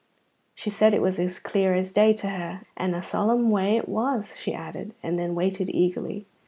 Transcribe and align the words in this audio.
She 0.55 0.71
said 0.71 0.95
it 0.95 1.01
was 1.03 1.19
as 1.19 1.37
clear 1.37 1.75
as 1.75 1.91
day 1.91 2.11
to 2.11 2.29
her. 2.29 2.61
"And 2.75 2.95
a 2.95 3.03
solemn 3.03 3.51
way 3.51 3.77
it 3.77 3.87
was," 3.87 4.35
she 4.39 4.51
added, 4.51 4.95
and 5.03 5.19
then 5.19 5.35
waited 5.35 5.69
eagerly. 5.69 6.25